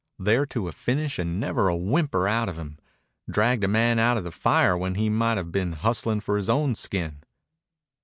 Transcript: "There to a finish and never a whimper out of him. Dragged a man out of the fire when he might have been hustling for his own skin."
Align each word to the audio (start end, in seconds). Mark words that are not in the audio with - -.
"There 0.17 0.47
to 0.47 0.67
a 0.67 0.71
finish 0.71 1.19
and 1.19 1.39
never 1.39 1.67
a 1.69 1.75
whimper 1.75 2.27
out 2.27 2.49
of 2.49 2.57
him. 2.57 2.79
Dragged 3.29 3.63
a 3.63 3.67
man 3.67 3.99
out 3.99 4.17
of 4.17 4.23
the 4.23 4.31
fire 4.31 4.75
when 4.75 4.95
he 4.95 5.09
might 5.09 5.37
have 5.37 5.51
been 5.51 5.73
hustling 5.73 6.21
for 6.21 6.37
his 6.37 6.49
own 6.49 6.73
skin." 6.73 7.21